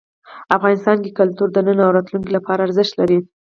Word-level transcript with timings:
افغانستان 0.57 0.97
کې 1.03 1.15
کلتور 1.19 1.47
د 1.51 1.57
نن 1.67 1.77
او 1.85 1.91
راتلونکي 1.97 2.31
لپاره 2.37 2.65
ارزښت 2.67 2.93
لري. 2.99 3.19